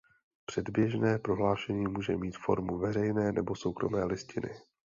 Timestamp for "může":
1.87-2.17